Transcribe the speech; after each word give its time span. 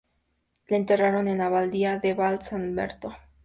Le 0.65 0.77
enterraron 0.77 1.27
en 1.27 1.37
la 1.37 1.45
abadía 1.45 1.99
de 1.99 2.15
Val 2.15 2.41
san 2.41 2.63
Lamberto. 2.65 3.15